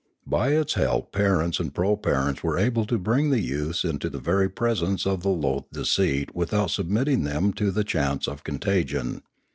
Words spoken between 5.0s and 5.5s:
of the